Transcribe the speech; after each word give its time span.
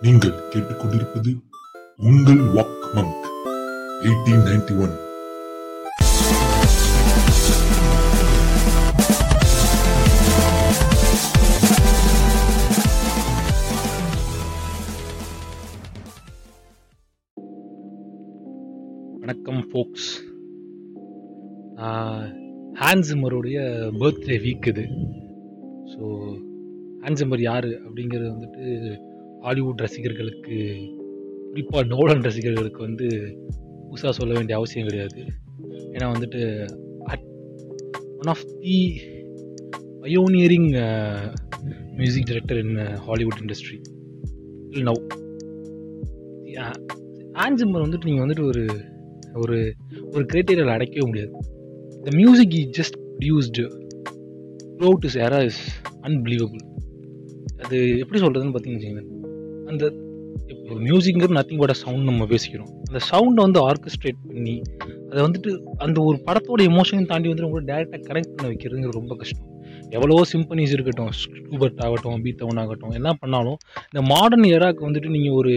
நீங்கள் 0.00 0.40
கேட்டுக்கொண்டிருப்பது 0.50 1.30
உங்கள் 2.02 2.42
walk 2.54 2.78
monk 2.94 3.24
eighteen 4.02 4.44
ninety 4.46 4.74
one 4.80 4.94
வணக்கம் 19.20 19.60
ஃபோக்ஸ் 19.68 20.08
ஹான்சிமருடைய 22.74 23.58
பர்த்டே 23.98 24.36
வீக் 24.42 24.68
இது. 24.68 24.84
ஸோ 25.92 26.00
ஹான்சிமர் 27.02 27.42
யார் 27.42 27.68
அப்படிங்கிறது 27.78 28.28
வந்துட்டு 28.30 28.64
ஹாலிவுட் 29.44 29.82
ரசிகர்களுக்கு 29.84 30.56
குறிப்பாக 31.50 31.82
நோலன் 31.94 32.24
ரசிகர்களுக்கு 32.28 32.80
வந்து 32.86 33.06
புதுசாக 33.90 34.12
சொல்ல 34.18 34.32
வேண்டிய 34.34 34.56
அவசியம் 34.58 34.88
கிடையாது. 34.88 35.20
ஏன்னா 35.94 36.08
வந்துட்டு 36.14 36.40
one 38.20 38.30
of 38.34 38.44
the 38.62 38.76
pioneering 40.02 40.68
music 42.00 42.28
director 42.30 42.60
in 42.64 42.76
Hollywood 43.06 43.40
industry 43.42 43.78
now 44.88 45.02
Hans Zimmer 47.40 47.84
வந்துட்டு 47.86 48.08
நீங்கள் 48.10 48.24
வந்துட்டு 48.24 48.44
ஒரு 48.50 48.64
ஒரு 49.42 49.58
ஒரு 50.12 50.22
கிரைட்டீரியாவில் 50.30 50.74
அடைக்கவே 50.76 51.06
முடியாது. 51.08 51.32
The 52.06 52.10
music 52.20 52.54
is 52.60 52.72
just 52.78 52.98
produced 53.04 53.64
through 54.78 54.90
is 55.10 55.18
era 55.26 55.40
is 55.50 55.62
unbelievable 56.08 56.64
அது 57.64 57.76
எப்படி 58.02 58.18
சொல்கிறதுன்னு 58.22 58.54
பார்த்தீங்கன்னு 58.54 58.80
வச்சுக்கோங்க 58.80 59.16
அந்த 59.72 59.84
இப்போ 60.52 60.62
ஒரு 60.72 60.80
மியூசிக்ங்கிறது 60.86 61.36
நத்திங் 61.38 61.60
பட் 61.60 61.72
சவுண்ட் 61.82 62.08
நம்ம 62.10 62.26
பேசிக்கிறோம். 62.32 62.70
அந்த 62.88 63.00
சவுண்டை 63.10 63.40
வந்து 63.46 63.60
ஆர்கஸ்ட்ரேட் 63.70 64.20
பண்ணி 64.28 64.54
அதை 65.10 65.20
வந்துட்டு 65.26 65.50
அந்த 65.84 65.98
ஒரு 66.08 66.16
படத்தோட 66.26 66.60
எமோஷனையும் 66.70 67.10
தாண்டி 67.12 67.30
வந்து 67.32 67.46
ரொம்ப 67.46 67.60
டேரெக்டாக 67.70 68.00
கனெக்ட் 68.08 68.34
பண்ண 68.34 68.46
வைக்கிறதுங்கிறது 68.52 68.98
ரொம்ப 69.00 69.14
கஷ்டம். 69.20 69.44
எவ்வளவோ 69.96 70.22
சிம்பனிஸ் 70.32 70.72
இருக்கட்டும் 70.76 71.12
ஸ்டூபர்ட் 71.20 71.82
ஆகட்டும் 71.86 72.22
பீத்தவன் 72.24 72.60
ஆகட்டும் 72.62 72.94
என்ன 72.98 73.10
பண்ணாலும் 73.20 73.58
இந்த 73.90 74.00
மாடர்ன் 74.12 74.46
ஏராக்கு 74.54 74.82
வந்துட்டு 74.88 75.14
நீங்கள் 75.16 75.36
ஒரு 75.40 75.52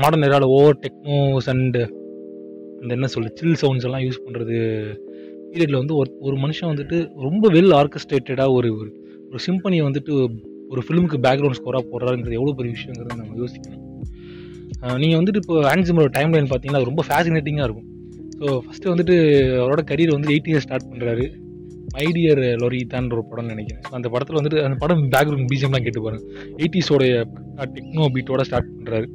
மாடர்ன் 0.00 0.26
எராவில் 0.28 0.52
ஓவர் 0.56 0.78
டெக்னோஸ் 0.84 1.48
அண்டு 1.52 1.82
அந்த 2.82 2.90
என்ன 2.98 3.08
சொல்லு 3.14 3.30
சில் 3.40 3.58
சவுண்ட்ஸ் 3.62 3.86
எல்லாம் 3.88 4.04
யூஸ் 4.06 4.24
பண்ணுறது 4.26 4.58
பீரியடில் 5.50 5.80
வந்து 5.82 5.94
ஒரு 6.00 6.10
ஒரு 6.26 6.36
மனுஷன் 6.44 6.70
வந்துட்டு 6.72 6.98
ரொம்ப 7.26 7.48
வெல் 7.56 7.74
ஆர்கஸ்ட்ரேட்டடாக 7.80 8.56
ஒரு 8.58 8.68
ஒரு 8.80 8.90
ஒரு 9.28 9.40
சிம்பனியை 9.46 9.82
வந்துட்டு 9.88 10.14
ஒரு 10.72 10.80
ஃபிலிமுக்கு 10.86 11.18
பேக்ரவுண்ட் 11.26 11.58
ஸ்கோராக 11.58 11.84
போடுறாருங்கிறது 11.92 12.38
எவ்வளோ 12.38 12.54
பெரிய 12.58 12.72
விஷயங்கிறது 12.78 13.20
நம்ம 13.20 13.36
யோசிக்கணும். 13.42 13.84
நீங்கள் 15.02 15.18
வந்துட்டு 15.20 15.40
இப்போ 15.42 15.56
ஆன்சிமரோட 15.74 16.10
டைம் 16.16 16.34
லைன் 16.36 16.50
பார்த்தீங்கன்னா 16.50 16.82
ரொம்ப 16.90 17.04
ஃபேசினேட்டிங்காக 17.08 17.66
இருக்கும். 17.68 17.88
ஸோ 18.40 18.46
ஃபஸ்ட்டு 18.64 18.90
வந்துட்டு 18.92 19.16
அவரோட 19.62 19.82
கரியர் 19.90 20.16
வந்து 20.16 20.30
எயிட் 20.34 20.50
இயர்ஸ் 20.50 20.66
ஸ்டார்ட் 20.66 20.90
பண்ணுறாரு 20.92 21.24
மைடியர் 21.94 22.40
லொரிதான்ற 22.62 23.14
ஒரு 23.16 23.24
படம்னு 23.30 23.52
நினைக்கிறேன். 23.54 23.82
ஸோ 23.88 23.92
அந்த 23.98 24.08
படத்தில் 24.14 24.38
வந்துட்டு 24.40 24.58
அந்த 24.66 24.76
படம் 24.82 25.02
பேக்ரவுண்ட் 25.14 25.48
பீஜம்லாம் 25.52 25.84
கேட்டு 25.86 26.02
பாருங்க. 26.06 26.24
எயிட்டிஸோடைய 26.60 27.14
டெக்னோ 27.76 28.06
பீட்டோட 28.16 28.44
ஸ்டார்ட் 28.48 28.70
பண்ணுறாரு 28.76 29.08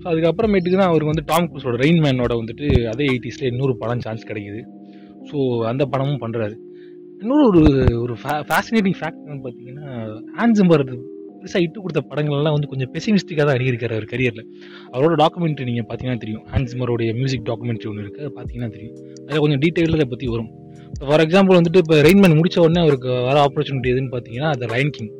ஸோ 0.00 0.06
அதுக்கப்புறமேட்டுக்கு 0.12 0.78
தான் 0.80 0.90
அவருக்கு 0.92 1.12
வந்து 1.12 1.26
டாம் 1.30 1.48
குரூஸோட 1.52 1.76
ரெயின் 1.84 2.00
மேனோட 2.04 2.34
வந்துட்டு 2.40 2.66
அதே 2.92 3.06
எயிட்டிஸில் 3.12 3.48
இன்னொரு 3.52 3.74
படம் 3.82 4.02
சான்ஸ் 4.06 4.28
கிடைக்குது. 4.30 4.60
ஸோ 5.30 5.36
அந்த 5.70 5.82
படமும் 5.92 6.20
பண்ணுறாரு 6.24 6.56
இன்னொரு 7.22 7.44
ஒரு 7.50 7.60
ஒரு 8.02 8.14
ஃபேசினேட்டிங் 8.48 8.98
ஃபேக்ட்னு 8.98 9.38
பார்த்தீங்கன்னா 9.44 9.86
ஆன்சிம்பர் 10.42 10.84
பெருசாக 11.40 11.62
இட்டு 11.64 11.82
கொடுத்த 11.82 12.00
படங்கள்லாம் 12.10 12.54
வந்து 12.56 12.68
கொஞ்சம் 12.70 12.90
பெசிமிஸ்டிக்காக 12.94 13.44
தான் 13.48 13.56
அடிக்கிறார் 13.56 13.94
அவர் 13.96 14.06
கரியரில் 14.12 14.44
அவரோட 14.92 15.14
டாக்குமெண்ட்ரி 15.22 15.64
நீங்கள் 15.68 15.86
பார்த்தீங்கன்னா 15.88 16.22
தெரியும். 16.24 16.44
ஹான்ஸ்மரோடைய 16.52 17.10
மியூசிக் 17.18 17.44
டாக்குமெண்ட்ரி 17.50 17.88
ஒன்று 17.90 18.02
இருக்குது 18.04 18.24
அது 18.26 18.32
பார்த்தீங்கன்னா 18.38 18.70
தெரியும். 18.76 18.96
அதில் 19.24 19.42
கொஞ்சம் 19.44 19.60
டீட்டெயிலில் 19.64 19.98
அதை 19.98 20.06
பற்றி 20.12 20.28
வரும். 20.34 20.50
இப்போ 20.92 21.06
ஃபார் 21.10 21.22
எக்ஸாம்பிள் 21.24 21.58
வந்துட்டு 21.58 21.80
இப்போ 21.84 21.96
ரெயின்மேன் 22.06 22.36
முடித்த 22.40 22.60
உடனே 22.64 22.82
அவருக்கு 22.86 23.10
வர 23.28 23.36
ஆப்பர்ச்சுனிட்டி 23.46 23.90
எதுன்னு 23.94 24.12
பார்த்தீங்கன்னா 24.14 24.50
அது 24.56 24.68
லைன் 24.74 24.92
கிங் 24.96 25.12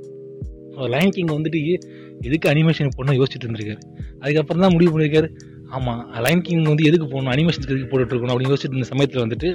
லைன் 0.95 1.15
கிங் 1.17 1.33
வந்துட்டு 1.37 1.61
எதுக்கு 2.29 2.47
அனிமேஷன் 2.55 2.95
போடணும் 2.97 3.19
யோசிச்சுட்டு 3.21 3.47
இருந்திருக்காரு. 3.47 3.81
அதுக்கப்புறம் 4.23 4.63
தான் 4.65 4.75
முடிவு 4.77 4.91
பண்ணியிருக்காரு. 4.95 5.29
ஆமாம் 5.77 6.03
லைன் 6.27 6.43
கிங் 6.49 6.69
வந்து 6.73 6.85
எதுக்கு 6.91 7.07
போகணும் 7.13 7.33
அனிமேஷனுக்கு 7.35 7.75
எதுக்கு 7.75 7.91
போட்டுட்டு 7.93 8.15
இருக்கணும் 8.15 8.35
அப்படின்னு 8.35 8.53
யோசிச்சுட்டு 8.55 8.77
இருந்த 8.77 8.91
சமயத்தில் 8.93 9.25
வந்துட்டு 9.25 9.49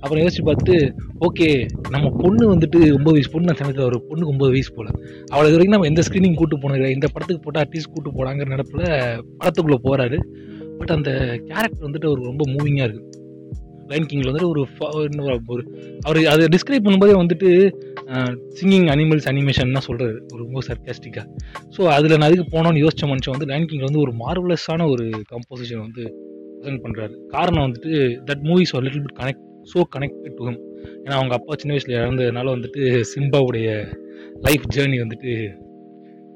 அப்புறம் 0.00 0.22
யோசிச்சு 0.22 0.44
பார்த்துட்டு 0.44 0.76
ஓகே 1.20 1.48
நம்ம 1.90 2.06
பொண்ணு 2.20 2.44
வந்துட்டு 2.54 2.78
ஒம்பது 2.92 3.14
வயசு 3.16 3.30
பொண்ணு 3.30 3.46
அந்த 3.46 3.58
சமயத்தில் 3.58 3.88
ஒரு 3.88 3.98
பொண்ணுக்கு 4.08 4.32
ஒம்பது 4.34 4.50
வயசு 4.50 4.72
போல. 4.74 4.88
அவளை 5.28 5.46
இது 5.46 5.56
வரைக்கும் 5.56 5.76
நம்ம 5.76 5.86
எந்த 5.86 6.02
ஸ்க்ரீனிங் 6.06 6.34
கூட்டு 6.34 6.58
போனது 6.58 6.90
இந்த 6.90 7.08
படத்துக்கு 7.08 7.44
போட்டால் 7.44 7.64
அட்லீஸ்ட் 7.64 7.92
கூட்டு 7.92 8.10
போடாங்கிற 8.10 8.48
நினப்பில் 8.48 8.86
படத்துக்குள்ளே 9.40 9.80
போகிறாரு 9.84 10.18
பட் 10.78 10.90
அந்த 10.90 11.10
கேரக்டர் 11.48 11.86
வந்துட்டு 11.88 12.08
அவருக்கு 12.08 12.32
ரொம்ப 12.32 12.44
மூவிங்காக 12.52 12.86
இருக்குது 12.86 13.08
லைன் 13.88 14.06
கிங்கில் 14.06 14.30
வந்துட்டு 14.30 14.50
ஒரு 14.50 14.62
ஒரு 15.48 15.62
அவர் 16.00 16.18
அதை 16.24 16.44
டிஸ்கிரைப் 16.46 16.84
பண்ணும்போதே 16.86 17.14
வந்துட்டு 17.16 17.48
சிங்கிங் 18.52 18.88
அனிமல்ஸ் 18.88 19.28
அனிமேஷன் 19.28 19.72
தான் 19.72 19.86
சொல்கிறாரு 19.88 20.16
ஒரு 20.32 20.40
ரொம்ப 20.44 20.62
சர்க்காஸ்டிக்காக 20.68 21.26
ஸோ 21.76 21.82
அதில் 21.88 22.16
நான் 22.16 22.28
அதுக்கு 22.28 22.46
போனோன்னு 22.52 22.82
யோசிச்ச 22.84 23.10
மனுஷன் 23.10 23.34
வந்து 23.34 23.46
லைன் 23.46 23.66
கிங்கில் 23.66 23.88
வந்து 23.90 24.04
ஒரு 24.04 24.14
மார்வலஸான 24.20 24.88
ஒரு 24.88 25.06
கம்போசிஷன் 25.32 25.82
வந்து 25.82 26.04
ப்ரெசென்ட் 26.54 26.84
பண்ணுறாரு 26.84 27.14
காரணம் 27.28 27.66
வந்துட்டு 27.66 27.92
தட் 28.26 28.44
மூவிஸ் 28.48 28.74
ஒரு 28.74 28.84
little 28.86 29.04
bit 29.04 29.18
connect 29.20 29.44
so 29.72 29.80
connected 29.94 30.36
to 30.38 30.46
him 30.48 30.60
ஏன்னா 31.04 31.16
அவங்க 31.20 31.34
அப்பா 31.38 31.54
சின்ன 31.60 31.74
வயசில் 31.74 31.98
இறந்ததுனால 32.02 32.54
வந்துட்டு 32.56 33.02
சிம்பாவுடைய 33.12 33.68
லைஃப் 34.46 34.64
ஜேர்னி 34.76 34.98
வந்துட்டு 35.04 35.32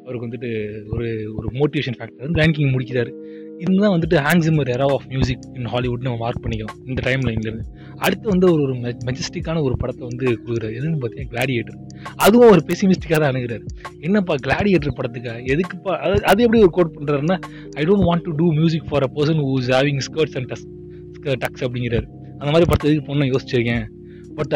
அவருக்கு 0.06 0.26
வந்துட்டு 0.28 0.50
ஒரு 0.94 1.06
ஒரு 1.36 1.48
மோட்டிவேஷன் 1.60 1.96
ஃபேக்டர் 1.98 2.24
வந்து 2.26 2.40
ரேங்கிங் 2.40 2.72
முடிக்கிறார். 2.74 3.10
முடிக்கிறாரு 3.14 3.42
இதுதான் 3.62 3.94
வந்துட்டு 3.94 4.16
Hans Zimmer 4.26 4.70
era 4.74 4.86
of 4.94 5.06
music 5.12 5.44
in 5.58 5.68
Hollywood 5.72 6.04
நம்ம 6.06 6.18
மார்க் 6.22 6.42
பண்ணிக்கலாம் 6.44 6.78
இந்த 6.90 7.00
டைம் 7.06 7.22
லைன்லேருந்து 7.26 7.66
அடுத்து 8.04 8.26
வந்து 8.32 8.46
ஒரு 8.54 8.62
ஒரு 8.66 8.74
மெஜஸ்டிக்கான 9.08 9.62
ஒரு 9.66 9.74
படத்தை 9.82 10.02
வந்து 10.10 10.26
கொடுக்குறாரு. 10.44 10.74
எதுன்னு 10.78 10.98
பார்த்தீங்கன்னா 11.02 11.32
கிளாடியேட்டர் 11.34 11.78
அதுவும் 12.24 12.50
ஒரு 12.54 12.62
பெசிமிஸ்டிக்காக 12.70 13.20
தான் 13.22 13.30
அணுகிறாரு. 13.32 13.64
என்னப்பா 14.06 14.34
கிளாடியேட்டர் 14.46 14.96
படத்துக்கு? 14.98 15.34
எதுக்குப்பா? 15.54 15.94
அது 16.06 16.24
அது 16.32 16.42
எப்படி 16.46 16.62
ஒரு 16.66 16.72
கோட் 16.78 16.94
பண்ணுறாருன்னா 16.96 17.38
I 17.80 17.84
don't 17.90 18.06
want 18.10 18.26
to 18.28 18.34
do 18.42 18.48
music 18.60 18.86
for 18.90 19.06
a 19.08 19.10
person 19.18 19.40
who 19.46 19.54
is 19.62 19.72
having 19.76 20.02
skirts 20.08 20.36
and 20.40 20.50
does 20.52 20.66
tux 21.44 21.64
அப்படிங்கிறாரு. 21.66 22.06
அந்த 22.44 22.52
மாதிரி 22.54 22.68
படத்துக்கு 22.70 22.92
எதுக்கு 22.92 23.08
போகணும்னு 23.08 23.32
யோசிச்சிருக்கேன். 23.34 23.84
பட் 24.38 24.54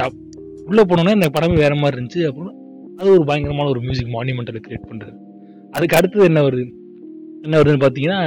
உள்ளே 0.69 0.83
போனோன்னே 0.89 1.13
இந்த 1.19 1.29
படமே 1.35 1.59
வேறு 1.65 1.77
மாதிரி 1.83 1.97
இருந்துச்சு. 1.97 2.23
அப்புறம் 2.31 2.55
அது 3.01 3.09
ஒரு 3.17 3.25
பயங்கரமான 3.29 3.71
ஒரு 3.75 3.81
மியூசிக் 3.85 4.15
மானிமெண்டலை 4.15 4.61
கிரியேட் 4.65 4.89
பண்ணுறது 4.91 5.15
அதுக்கு 5.77 5.97
அடுத்தது 5.99 6.25
என்ன 6.31 6.41
வருது? 6.47 6.65
என்ன 7.45 7.55
வருதுன்னு 7.61 7.83
பார்த்தீங்கன்னா 7.85 8.21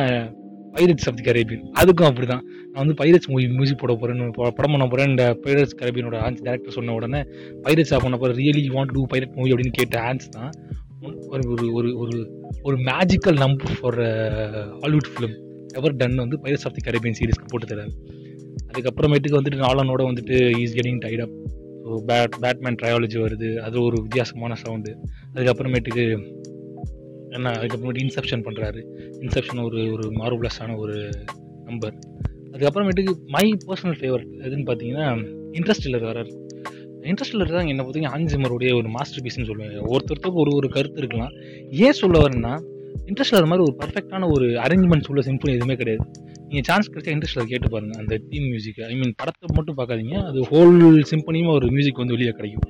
பைரட்ஸ் 0.76 1.08
ஆஃப் 1.10 1.18
தி 1.20 1.24
கரேபியன் 1.28 1.64
அதுக்கும் 1.80 2.10
அப்படி 2.10 2.28
தான் 2.28 2.44
நான் 2.72 2.82
வந்து 2.84 2.96
பைரட்ஸ் 3.02 3.30
மூவி 3.32 3.46
மியூசிக் 3.58 3.82
போட 3.82 3.94
போகிறேன்னு 3.94 4.28
படம் 4.58 4.74
பண்ண 4.74 4.86
போகிறேன் 4.86 5.10
இந்த 5.14 5.24
பைரட்ஸ் 5.46 5.76
கரேபியனோட 5.82 6.18
ஆன்ஸ் 6.28 6.44
டேரக்டர் 6.48 6.78
சொன்ன 6.78 6.94
உடனே 7.00 7.22
பைரட்ஸ் 7.66 7.94
ஆஃப் 7.96 8.06
பண்ண 8.06 8.18
போகிற 8.22 8.36
really 8.42 8.64
want 8.76 8.94
to 8.98 9.04
pirate 9.14 9.36
movie 9.40 9.52
அப்படின்னு 9.54 9.78
கேட்ட 9.80 9.98
ஆன்ஸ் 10.10 10.30
தான் 10.38 10.52
ஒரு 11.34 11.44
ஒரு 11.54 11.66
ஒரு 11.80 11.90
ஒரு 12.04 12.18
ஒரு 12.64 12.78
magical 12.90 13.38
number 13.46 13.76
for 13.80 14.00
Hollywood 14.84 15.12
film 15.14 15.36
ever 15.80 15.98
done 16.02 16.18
வந்து 16.24 16.40
பைரட்ஸ் 16.46 16.68
ஆஃப் 16.70 16.78
தி 16.78 16.84
கரேபியன் 16.88 17.20
சீரிஸ்க்கு 17.20 17.52
போட்டு 17.54 17.68
தராது 17.72 17.94
அதுக்கப்புறமேட்டுக்கு 18.72 19.40
வந்துட்டு 19.40 19.64
நாலனோட 19.68 20.02
வந்துட்டு 20.10 20.38
is 20.62 20.76
getting 20.78 21.02
tight 21.06 21.24
up 21.26 21.36
so 21.84 21.98
bat 22.10 22.36
Batman 22.44 22.78
trilogy 22.82 23.18
வருது. 23.26 23.50
அது 23.68 23.78
ஒரு 23.88 23.98
வித்தியாசமான 24.06 24.56
சவுண்டு 24.64 24.92
அதுக்கப்புறமேட்டுக்கு 25.34 26.06
என்ன 27.38 27.52
அதுக்கப்புறமேட்டு 27.58 28.04
இன்செப்ஷன் 28.06 28.44
பண்ணுறாரு 28.48 28.82
இன்செப்ஷன் 29.26 29.62
ஒரு 29.68 29.80
ஒரு 29.96 30.06
மார்வலஸான 30.22 30.76
ஒரு 30.84 30.96
நம்பர் 31.68 31.96
அதுக்கப்புறமேட்டுக்கு 32.54 33.14
மை 33.36 33.46
பர்சனல் 33.68 33.98
ஃபேவரட் 34.00 34.32
எதுன்னு 34.48 34.66
பார்த்தீங்கன்னா 34.70 35.06
இன்ட்ரெஸ்டில்லர் 35.58 36.08
வராரு 36.10 36.32
இன்ட்ரெஸ்டில்லர் 37.10 37.54
தான் 37.58 37.70
என்னை 37.72 37.84
பார்த்தீங்கன்னா 37.84 38.16
ஆஞ்சிமருடைய 38.18 38.72
ஒரு 38.80 38.90
மாஸ்டர் 38.96 39.24
பீஸ்னு 39.26 39.48
சொல்லுவேன். 39.50 39.78
ஒருத்தருக்கும் 39.94 40.36
ஒரு 40.42 40.52
ஒரு 40.58 40.68
கருத்து 40.76 41.00
இருக்கலாம். 41.02 41.32
ஏன் 41.86 41.98
சொல்ல 42.02 42.18
வரேன்னா 42.24 42.54
இன்ட்ரெஸ்டில்லர் 43.10 43.50
மாதிரி 43.52 43.66
ஒரு 43.68 43.76
பர்ஃபெக்டான 43.82 44.28
ஒரு 44.36 44.48
அரேஞ்ச்மெண்ட்ஸ் 44.66 45.10
உள்ள 45.12 45.22
சிம்பிள் 45.30 45.56
எதுவுமே 45.56 45.76
கிடையாது. 45.76 46.06
நீங்கள் 46.52 46.68
சான்ஸ் 46.70 46.90
கிடைச்சா 46.94 47.12
இன்ட்ரெஸ்ட்டில் 47.16 47.50
கேட்டு 47.52 47.68
பாருங்கள் 47.74 48.00
அந்த 48.02 48.16
தீம் 48.30 48.48
மியூசிக்கை 48.54 48.86
ஐ 48.94 48.96
மீன் 49.02 49.14
படத்தை 49.20 49.50
மட்டும் 49.58 49.78
பார்க்காதீங்க. 49.78 50.16
அது 50.30 50.40
ஹோல் 50.50 50.80
சிம்பனியும் 51.12 51.52
ஒரு 51.58 51.68
மியூசிக் 51.76 52.02
வந்து 52.04 52.16
வெளியே 52.16 52.34
கிடைக்கும். 52.40 52.66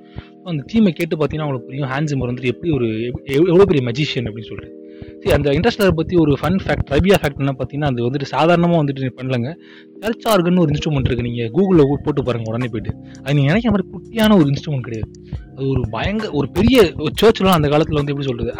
அந்த 0.51 0.63
தீமை 0.71 0.91
கேட்டு 0.99 1.15
பார்த்தீங்கன்னா 1.15 1.45
அவங்களுக்கு 1.47 1.69
புரியும். 1.69 1.89
ஹேண்ட்ஸிமர் 1.93 2.31
வந்துட்டு 2.31 2.51
எப்படி 2.53 2.71
ஒரு 2.77 2.89
எவ்வளோ 3.37 3.65
பெரிய 3.71 3.83
மெஜிஷியன் 3.89 4.27
அப்படின்னு 4.29 4.49
சொல்லிட்டு. 4.51 4.77
அந்த 5.35 5.49
இன்ட்ரெஸ்டர் 5.57 5.95
பற்றி 5.99 6.15
ஒரு 6.23 6.31
ஃபன் 6.41 6.57
ஃபேக்ட் 6.63 6.85
ட்ரைபியா 6.89 7.17
ஃபேக்ட் 7.21 7.41
என்ன 7.43 7.53
பார்த்தீங்கன்னா 7.59 7.89
அது 7.91 8.05
வந்துட்டு 8.07 8.27
சாதாரணமாக 8.33 8.79
வந்துட்டு 8.81 9.11
பண்ணலங்க. 9.19 9.49
சர்ச் 10.03 10.25
ஆர்கன் 10.31 10.61
ஒரு 10.63 10.71
இன்ஸ்ட்ருமெண்ட் 10.73 11.07
இருக்குது 11.09 11.27
நீங்கள் 11.29 11.51
கூகுளில் 11.55 12.03
போட்டு 12.05 12.21
பாருங்கள் 12.27 12.51
உடனே 12.51 12.69
போயிட்டு. 12.73 12.93
அது 13.23 13.35
நீங்கள் 13.37 13.51
நினைக்கிற 13.51 13.71
மாதிரி 13.75 13.87
குட்டியான 13.93 14.37
ஒரு 14.39 14.47
இன்ஸ்ட்ருமெண்ட் 14.53 14.87
கிடையாது. 14.87 15.09
அது 15.55 15.65
ஒரு 15.73 15.83
பயங்கர 15.95 16.31
ஒரு 16.39 16.47
பெரிய 16.57 16.77
சர்ச்லாம் 17.21 17.57
அந்த 17.59 17.69
காலத்தில் 17.73 17.99
வந்து 18.01 18.13
எப்படி 18.13 18.27
சொல்கிறது 18.29 18.51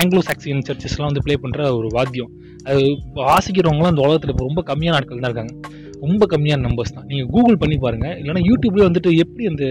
ஆங்கிலோ 0.00 0.22
சாக்சியன் 0.28 0.66
சர்ச்சஸ்லாம் 0.70 1.10
வந்து 1.10 1.24
ப்ளே 1.26 1.36
பண்ணுற 1.44 1.68
ஒரு 1.78 1.90
வாத்தியம். 1.98 2.32
அது 2.68 2.82
வாசிக்கிறவங்களாம் 3.20 3.92
அந்த 3.94 4.04
உலகத்தில் 4.06 4.32
இப்போ 4.34 4.46
ரொம்ப 4.50 4.62
கம்மியான 4.72 4.98
ஆட்கள் 4.98 5.24
தான் 5.24 5.30
இருக்காங்க. 5.32 5.54
ரொம்ப 6.04 6.24
கம்மியான 6.32 6.64
நம்பர்ஸ் 6.68 6.94
தான். 6.96 7.06
நீங்கள் 7.10 7.30
கூகுள் 7.34 7.60
பண்ணி 7.62 7.76
பாருங்கள் 7.86 8.14
இல்லைனா 8.20 8.42
யூடியூப்லேயே 8.50 8.88
வந்துட்டு 8.88 9.10
எப்படி 9.22 9.46
அந்த 9.52 9.64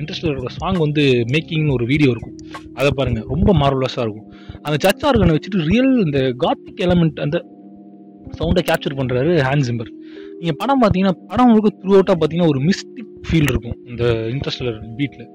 இன்ட்ரெஸ்டோட 0.00 0.50
சாங் 0.58 0.78
வந்து 0.84 1.02
மேக்கிங்னு 1.32 1.74
ஒரு 1.76 1.84
வீடியோ 1.90 2.10
இருக்கும். 2.14 2.36
அதை 2.78 2.90
பாருங்கள் 2.98 3.26
ரொம்ப 3.32 3.50
மார்வலஸாக 3.62 4.04
இருக்கும். 4.06 4.28
அந்த 4.66 4.76
சர்ச் 4.84 5.04
ஆர்கனை 5.08 5.34
வச்சுட்டு 5.36 5.66
ரியல் 5.70 5.92
இந்த 6.06 6.20
காத்திக் 6.44 6.84
எலமெண்ட் 6.86 7.18
அந்த 7.26 7.38
சவுண்டை 8.38 8.62
கேப்சர் 8.68 8.98
பண்ணுறாரு 8.98 9.32
ஹேண்ட் 9.46 9.66
ஜிம்பர் 9.68 9.90
நீங்கள் 10.38 10.58
படம் 10.60 10.80
பார்த்தீங்கன்னா 10.82 11.16
படம் 11.30 11.50
முழுக்க 11.50 11.70
த்ரூ 11.80 11.92
அவுட்டாக 11.96 12.16
பார்த்தீங்கன்னா 12.20 12.52
ஒரு 12.52 12.60
மிஸ்டிக் 12.68 13.10
ஃபீல் 13.26 13.50
இருக்கும் 13.52 13.76
இந்த 13.90 14.04
இன்ட்ரெஸ்டர் 14.34 14.78
பீட்டில் 15.00 15.26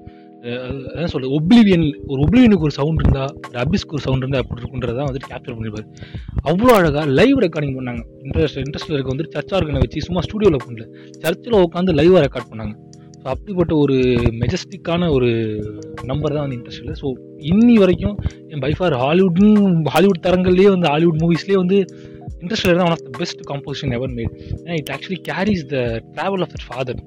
அதான் 0.94 1.10
சொல்ல 1.12 1.30
ஒப்ளிவியன் 1.38 1.86
ஒரு 2.10 2.20
ஒப்ளிவியனுக்கு 2.24 2.66
ஒரு 2.68 2.74
சவுண்ட் 2.78 3.02
இருந்தா 3.04 3.24
ஒரு 3.48 3.58
அபிஸ்க்கு 3.62 3.94
ஒரு 3.96 4.04
சவுண்ட் 4.06 4.22
இருந்தால் 4.24 4.42
எப்படி 4.44 4.62
இருக்குன்றதான் 4.62 5.08
வந்துட்டு 5.08 5.30
கேப்சர் 5.32 5.56
பண்ணிருப்பாரு. 5.56 5.86
அவ்வளோ 6.50 6.72
அழகாக 6.78 7.04
லைவ் 7.18 7.40
ரெக்கார்டிங் 7.44 7.76
பண்ணாங்க. 7.78 8.02
இன்ட்ரெஸ்ட் 8.24 8.60
இன்ட்ரெஸ்டருக்கு 8.64 9.12
வந்து 9.14 9.26
சர்ச் 9.34 9.52
ஆர்கனை 9.56 9.82
வச்சு 9.84 10.06
சும்மா 10.06 10.22
ஸ்டூடியோவில் 10.26 10.64
பண்ணல. 10.66 10.86
சர்ச்சில் 11.24 11.58
உட்காந்து 11.66 11.96
லைவாக 12.00 12.22
ரெக்கார்ட் 12.26 12.50
பண்ணாங்க. 12.52 12.74
ஸோ 13.20 13.26
அப்படிப்பட்ட 13.32 13.72
ஒரு 13.84 13.96
மெஜஸ்டிக்கான 14.42 15.08
ஒரு 15.16 15.28
நம்பர் 16.10 16.34
தான் 16.36 16.44
வந்து 16.44 16.56
இன்ட்ரெஸ்ட் 16.58 17.00
ஸோ 17.02 17.08
இன்னி 17.52 17.74
வரைக்கும் 17.82 18.16
என் 18.52 18.62
பைஃபார் 18.66 18.96
ஹாலிவுட்னு 19.02 19.50
ஹாலிவுட் 19.96 20.24
தரங்கள்லேயே 20.26 20.70
வந்து 20.74 20.88
ஹாலிவுட் 20.92 21.20
மூவிஸ்லேயே 21.24 21.58
வந்து 21.62 21.78
இன்ட்ரெஸ்ட் 22.42 22.68
தான் 22.70 22.86
one 22.88 22.94
of 22.96 23.04
the 23.08 23.12
best 23.18 23.42
composition 23.50 23.94
ever 23.98 24.14
made 24.18 24.34
ஏன்னா 24.60 24.76
it 24.80 24.92
actually 24.96 25.20
carries 25.30 25.64
the 25.74 25.78
travel 26.16 26.44
of 26.46 26.54
the 26.56 26.60
father 26.66 27.00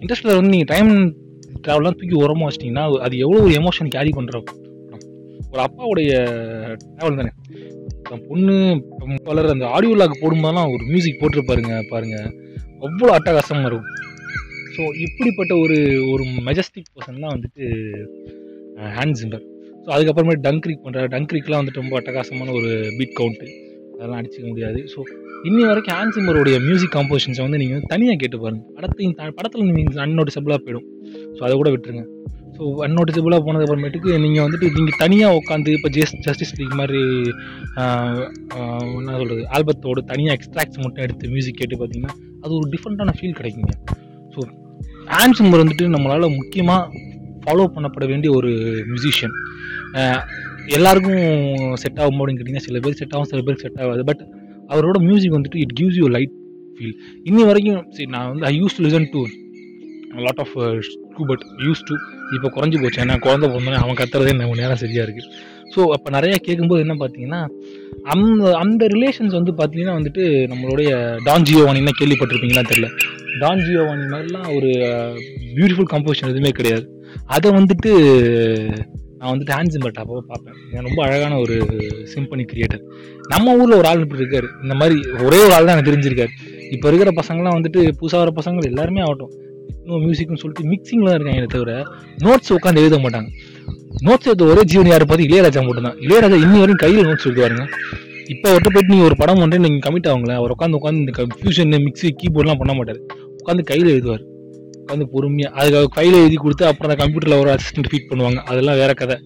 இன்ட்ரெஸ்ட்டில் 0.00 0.36
வந்து 0.38 0.52
நீங்கள் 0.54 0.70
டைம் 0.74 0.90
ட்ராவல்லாம் 1.64 1.98
தூக்கி 2.00 2.16
உரமாக 2.24 2.46
வச்சிட்டிங்கன்னா 2.48 2.86
அது 3.06 3.14
எவ்வளோ 3.24 3.42
ஒரு 3.46 3.54
எமோஷன் 3.60 3.94
கேரி 3.96 4.12
பண்ணுற 4.18 4.42
ஒரு 5.52 5.60
அப்பாவுடைய 5.66 6.10
ட்ராவல் 6.92 7.20
தானே. 7.20 7.32
பொண்ணு 8.30 8.54
வளர 9.28 9.50
அந்த 9.54 9.66
ஆடியோ 9.76 9.94
லாக் 10.00 10.20
போடும்போதெல்லாம் 10.22 10.70
ஒரு 10.74 10.82
மியூசிக் 10.90 11.20
போட்டிருப்பாருங்க 11.20 11.74
பாருங்க. 11.92 12.16
அவ்வளோ 12.84 13.12
அட்டகாசமாக 13.16 13.68
இருக்கும். 13.70 13.88
ஸோ 14.78 14.84
இப்படிப்பட்ட 15.04 15.52
ஒரு 15.64 15.76
ஒரு 16.14 16.24
மெஜஸ்டிக் 16.48 16.90
பர்சன் 16.96 17.22
தான் 17.24 17.34
வந்துட்டு 17.36 17.62
ஹேண்ட் 18.96 19.16
ஜிம்பர் 19.20 19.46
ஸோ 19.84 19.88
அதுக்கப்புறமேட்டு 19.94 20.44
டங்க்ரிக் 20.48 20.84
பண்ணுறாரு 20.84 21.08
டங்க்ரிக்லாம் 21.14 21.60
வந்துட்டு 21.62 21.82
ரொம்ப 21.82 21.94
அட்டகாசமான 22.00 22.52
ஒரு 22.58 22.70
பீட் 22.98 23.16
கவுண்ட்டு 23.20 23.48
அதெல்லாம் 23.94 24.18
அடிச்சிக்க 24.20 24.44
முடியாது. 24.50 24.80
ஸோ 24.92 24.98
இன்னி 25.48 25.62
வரைக்கும் 25.68 25.96
ஹேண்ட் 25.98 26.14
சிம்பருடைய 26.16 26.56
மியூசிக் 26.66 26.92
காம்போசிஷன்ஸை 26.96 27.42
வந்து 27.46 27.60
நீங்கள் 27.62 27.82
தனியாக 27.92 28.16
கேட்டு 28.22 28.38
பாருங்கள் 28.42 28.74
படத்தையும் 28.76 29.14
படத்தில் 29.38 29.64
நீங்கள் 29.78 30.02
அன்னோட்டிசபிளாக 30.04 30.60
போயிடும். 30.66 30.86
ஸோ 31.36 31.40
அதை 31.46 31.54
கூட 31.60 31.70
விட்டுருங்க. 31.74 32.04
ஸோ 32.56 32.62
அன்னோட்டிசபிளாக 32.86 33.42
போனதுக்கப்புறமேட்டுக்கு 33.46 34.12
நீங்கள் 34.26 34.44
வந்துட்டு 34.46 34.68
நீங்கள் 34.76 34.98
தனியாக 35.02 35.40
உட்காந்து 35.40 35.74
இப்போ 35.78 35.90
ஜஸ் 35.96 36.14
ஜஸ்டிஸ் 36.26 36.54
லீக் 36.60 36.78
மாதிரி 36.82 37.02
என்ன 39.00 39.18
சொல்கிறது 39.20 39.42
ஆல்பத்தோட 39.56 40.02
தனியாக 40.12 40.36
எக்ஸ்ட்ராக்ட்ஸ் 40.38 40.82
மட்டும் 40.84 41.04
எடுத்து 41.06 41.32
மியூசிக் 41.34 41.60
கேட்டு 41.62 41.78
பார்த்தீங்கன்னா 41.82 42.14
அது 42.44 42.52
ஒரு 42.60 42.68
டிஃப்ரெண்ட்டான 42.74 43.14
ஃபீல் 43.18 43.38
கிடைக்குங்க. 43.40 43.74
ஸோ 44.34 44.40
ஹேண்ட் 45.10 45.56
வந்துட்டு 45.56 45.86
நம்மளால் 45.94 46.34
முக்கியமாக 46.36 47.04
ஃபாலோ 47.42 47.64
பண்ணப்பட 47.74 48.06
வேண்டிய 48.06 48.30
ஒரு 48.32 48.50
மியூசிஷியன் 48.88 49.34
எல்லாருக்கும் 50.68 51.22
செட் 51.74 52.00
ஆகும் 52.00 52.18
அப்படின்னு 52.18 52.38
கேட்டிங்கன்னா 52.38 52.66
சில 52.66 52.80
பேர் 52.80 52.98
செட் 52.98 53.14
ஆகும் 53.14 53.30
சில 53.32 53.40
பேருக்கு 53.42 53.66
செட் 53.66 53.80
ஆகாது. 53.84 54.02
பட் 54.04 54.22
அவரோட 54.68 54.96
மியூசிக் 55.00 55.36
வந்துட்டு 55.36 55.60
it 55.60 55.74
gives 55.78 55.98
you 56.00 56.08
light 56.08 56.34
feel 56.78 56.96
இன்னி 57.26 57.44
வரைக்கும் 57.44 57.84
சரி 57.90 58.08
நான் 58.10 58.28
வந்து 58.28 58.46
I 58.46 58.54
use 58.60 58.76
to 58.76 58.84
listen 58.86 59.08
to 59.12 59.20
lot 60.26 60.40
of 60.40 60.52
but 61.30 61.44
use 61.66 61.82
to 61.88 61.94
இப்போ 62.34 62.48
குறைஞ்சி 62.56 62.76
போச்சு. 62.78 63.00
ஏன்னா 63.00 63.16
குழந்த 63.18 63.44
பிறந்தோடனே 63.46 63.80
அவன் 63.82 63.98
கத்துறதே 64.00 64.32
நம்ம 64.32 64.56
நேரம் 64.56 64.76
சரியாக 64.76 65.06
இருக்குது 65.06 65.30
ஸோ 65.74 65.80
அப்போ 65.94 66.08
நிறையா 66.10 66.36
கேட்கும்போது 66.42 66.80
என்ன 66.80 66.94
பார்த்தீங்கன்னா 66.98 67.40
அந்த 68.12 68.52
அந்த 68.56 68.82
ரிலேஷன்ஸ் 68.86 69.34
வந்து 69.38 69.52
பார்த்தீங்கன்னா 69.52 69.96
வந்துட்டு 69.98 70.22
நம்மளுடைய 70.52 70.90
டான் 71.24 71.46
ஜியோவானின்னா 71.48 71.94
கேள்விப்பட்டிருப்பீங்களா 72.00 72.64
தெரில 72.70 72.88
டான் 73.40 73.64
ஜியோவானி 73.66 74.04
மாதிரிலாம் 74.12 74.48
ஒரு 74.58 74.70
பியூட்டிஃபுல் 75.56 75.90
கம்போசிஷன் 75.94 76.30
எதுவுமே 76.32 76.52
கிடையாது. 76.58 76.84
அதை 77.34 77.48
வந்துட்டு 77.58 77.90
நான் 79.18 79.32
வந்துட்டு 79.32 79.54
ஹேண்ட் 79.56 79.72
சிம்பர்ட் 79.74 80.00
அப்போ 80.02 80.20
பார்ப்பேன். 80.30 80.56
ஏன் 80.74 80.86
ரொம்ப 80.88 81.00
அழகான 81.06 81.38
ஒரு 81.44 81.56
சிம்பனி 82.12 82.44
கிரியேட்டர் 82.50 82.82
நம்ம 83.32 83.54
ஊரில் 83.60 83.78
ஒரு 83.80 83.88
ஆள் 83.90 84.04
இப்படி 84.04 84.22
இருக்காரு. 84.22 84.48
இந்த 84.64 84.74
மாதிரி 84.80 84.96
ஒரே 85.26 85.38
ஒரு 85.46 85.54
ஆள் 85.56 85.66
தான் 85.66 85.74
எனக்கு 85.76 85.90
தெரிஞ்சிருக்காரு. 85.90 86.32
இப்போ 86.74 86.86
இருக்கிற 86.90 87.12
பசங்களாம் 87.20 87.56
வந்துட்டு 87.58 87.80
புதுசாக 88.00 88.22
வர 88.22 88.32
பசங்கள் 88.40 88.70
எல்லாருமே 88.72 89.02
ஆகட்டும். 89.06 89.32
இன்னும் 89.82 90.02
மியூசிக்னு 90.06 90.40
சொல்லிட்டு 90.42 90.70
மிக்சிங்கில் 90.72 91.10
தான் 91.10 91.18
இருக்காங்க 91.18 91.52
தவிர 91.56 91.72
நோட்ஸ் 92.26 92.54
உட்காந்து 92.56 92.82
எழுத 92.84 92.98
மாட்டாங்க. 93.04 93.30
நோட்ஸ் 94.06 94.28
எழுத 94.30 94.44
ஒரே 94.52 94.64
ஜீவன் 94.72 94.92
யார் 94.92 95.08
பார்த்து 95.10 95.28
இளையராஜா 95.28 95.62
மட்டும்தான். 95.68 95.98
இளையராஜா 96.06 96.38
இன்னி 96.44 96.58
வரையும் 96.62 96.82
கையில் 96.84 97.08
நோட்ஸ் 97.08 97.28
எழுதுவாருங்க 97.28 97.66
இப்போ 98.32 98.46
அவர்கிட்ட 98.50 98.70
போயிட்டு 98.72 98.92
நீங்கள் 98.92 99.08
ஒரு 99.08 99.16
படம் 99.20 99.42
வந்து 99.44 99.58
நீங்கள் 99.64 99.84
கமிட் 99.84 100.08
ஆகுங்களேன் 100.10 100.38
அவர் 100.40 100.52
உட்காந்து 100.54 100.78
உட்காந்து 100.78 101.02
இந்த 101.04 101.12
கன்ஃபியூஷன் 101.18 101.70
மிக்ஸி 101.84 102.08
கீபோர்ட்லாம் 102.20 102.60
பண்ண 102.62 102.72
மாட்டார். 102.78 103.00
உட்காந்து 103.40 103.62
கையில் 103.70 103.92
எழுதுவார். 103.94 104.24
உட்காந்து 104.80 105.06
பொறுமையாக 105.12 105.54
அதுக்கு 105.60 105.96
கையில் 105.98 106.18
எழுதி 106.22 106.36
கொடுத்து 106.42 106.64
அப்புறம் 106.68 106.88
அந்த 106.88 106.98
கம்ப்யூட்டரில் 107.02 107.40
ஒரு 107.42 107.50
அசிஸ்டன்ட் 107.54 107.88
ஃபீட் 107.90 108.08
பண்ணுவாங்க. 108.10 108.40
அதெல்லாம் 108.50 108.78
வேற 108.82 108.92
கதை. 109.02 109.16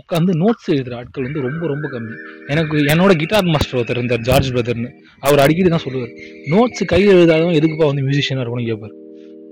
உட்காந்து 0.00 0.32
நோட்ஸ் 0.42 0.68
எழுதுகிற 0.72 0.96
ஆட்கள் 1.00 1.26
வந்து 1.28 1.40
ரொம்ப 1.46 1.62
ரொம்ப 1.72 1.86
கம்மி. 1.94 2.14
எனக்கு 2.52 2.76
என்னோட 2.92 3.12
கிட்டார் 3.22 3.52
மாஸ்டர் 3.54 3.78
ஒருத்தர் 3.80 4.00
இருந்தார் 4.00 4.26
ஜார்ஜ் 4.28 4.50
பிரதர்னு. 4.56 4.90
அவர் 5.26 5.42
அடிக்கடி 5.44 5.70
தான் 5.74 5.84
சொல்லுவார் 5.86 6.12
நோட்ஸ் 6.54 6.82
கையில் 6.94 7.14
எழுதாதவன் 7.16 7.58
எதுக்குப்பா 7.60 7.88
வந்து 7.90 8.04
மியூசிஷியனாக 8.08 8.44
இருக்கணும்னு 8.44 8.70
கேட்பார் 8.72 8.94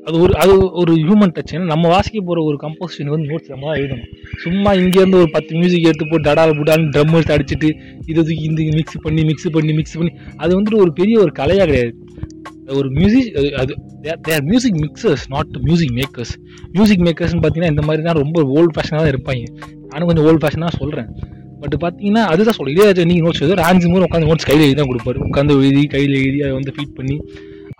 அது 0.08 0.16
ஒரு 0.24 0.32
அது 0.42 0.52
ஒரு 0.80 0.92
ஹியூமன் 1.04 1.32
டச் 1.36 1.52
ஏன்னா 1.54 1.66
நம்ம 1.72 1.88
வாசிக்க 1.94 2.18
போகிற 2.20 2.42
ஒரு 2.48 2.56
கம்போசிஷன் 2.64 3.10
வந்து 3.14 3.26
நோட்ஸ் 3.30 3.50
நம்ம 3.52 3.66
தான் 3.70 3.78
எழுதணும். 3.80 4.10
சும்மா 4.44 4.70
இங்கேருந்து 4.80 5.18
ஒரு 5.22 5.30
பத்து 5.36 5.52
மியூசிக் 5.60 5.88
எடுத்து 5.90 6.06
போட்டு 6.10 6.26
டடா 6.28 6.44
புடான்னு 6.58 6.92
ட்ரம் 6.94 7.14
எடுத்து 7.18 7.34
அடிச்சுட்டு 7.36 7.70
இது 8.10 8.18
தூக்கி 8.28 8.44
இந்த 8.50 8.62
மிக்ஸ் 8.78 8.98
பண்ணி 9.06 9.24
மிக்ஸ் 9.30 9.48
பண்ணி 9.56 9.72
மிக்ஸ் 9.80 9.96
பண்ணி 10.00 10.12
அது 10.42 10.50
வந்துட்டு 10.58 10.80
ஒரு 10.84 10.92
பெரிய 11.00 11.16
ஒரு 11.24 11.32
கலையாக 11.40 11.66
கிடையாது. 11.70 11.92
ஒரு 12.78 12.88
மியூசிக் 12.98 13.28
அது 13.62 13.74
their 14.28 14.46
music 14.50 14.78
mixers 14.84 15.26
not 15.34 15.52
music 15.66 15.92
makers 15.98 16.32
music 16.76 17.04
மேக்கர்ஸ்னு 17.08 17.42
பார்த்தீங்கன்னா 17.42 17.72
இந்த 17.74 17.84
மாதிரி 17.88 18.02
தான் 18.08 18.18
ரொம்ப 18.22 18.38
ஓல்டு 18.56 18.74
ஃபேஷனாக 18.76 19.02
தான் 19.04 19.12
இருப்பாங்க. 19.14 19.44
நானும் 19.92 20.08
கொஞ்சம் 20.10 20.26
ஓல்ட் 20.30 20.42
ஃபேஷனாக 20.44 20.72
சொல்கிறேன் 20.80 21.10
பட் 21.62 21.76
பார்த்தீங்கன்னா 21.84 22.24
அதுதான் 22.32 22.56
சொல்ல 22.56 22.72
இதே 22.74 23.04
நீங்கள் 23.10 23.26
நோட்ஸ் 23.26 23.42
எழுதும் 23.44 23.62
ராஞ்சி 23.64 23.86
மூணு 23.92 24.06
உட்காந்து 24.08 24.30
நோட்ஸ் 24.30 24.48
கையில் 24.48 24.64
எழுதி 24.66 24.76
தான் 24.80 24.90
கொடுப்பாரு. 24.90 25.18
உட்காந்து 25.28 25.54
எழுதி 25.60 25.84
கையில் 25.94 26.14
எழுதி 26.22 26.40
அதை 26.46 26.52
வந்து 26.58 26.74
ஃபீட் 26.76 26.96
பண்ணி 26.98 27.16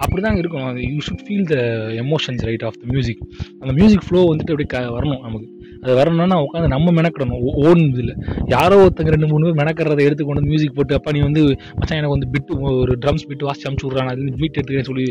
அப்படி 0.05 0.21
தான் 0.27 0.39
இருக்கணும். 0.41 0.69
அது 0.73 0.81
you 0.91 0.99
should 1.06 1.23
feel 1.27 1.47
the 1.53 1.56
emotions 2.03 2.43
right 2.49 2.65
of 2.67 2.77
the 2.83 2.85
music 2.93 3.23
அந்த 3.61 3.73
மியூசிக் 3.79 4.05
ஃப்ளோ 4.09 4.21
வந்துட்டு 4.31 4.53
அப்படி 4.55 4.67
க 4.75 4.83
வரணும் 4.97 5.23
நமக்கு. 5.27 5.49
அது 5.83 5.93
வரணும்னா 5.99 6.37
உட்காந்து 6.45 6.69
நம்ம 6.75 6.93
மெனக்கிடணும். 6.99 7.43
ஓன் 7.65 7.83
இதில். 7.91 8.12
யாரோ 8.55 8.77
ஒருத்தங்க 8.85 9.12
ரெண்டு 9.15 9.29
மூணு 9.33 9.45
பேர் 9.47 9.59
மெனக்கிறத 9.61 10.05
எடுத்து 10.09 10.23
கொண்டு 10.25 10.41
வந்து 10.41 10.53
மியூசிக் 10.53 10.77
போட்டு 10.79 10.97
அப்போ 10.99 11.12
நீ 11.17 11.21
வந்து 11.27 11.43
மச்சான் 11.81 11.99
எனக்கு 12.00 12.15
வந்து 12.17 12.31
பிட்டு 12.35 12.61
ஒரு 12.83 12.95
ட்ரம்ஸ் 13.03 13.27
பிட்டு 13.31 13.49
வாசி 13.49 13.67
அமுச்சு 13.71 13.87
விட்றான். 13.89 14.11
அது 14.12 14.39
பீட் 14.43 14.56
எடுத்துக்கிறேன்னு 14.59 14.91
சொல்லி 14.91 15.06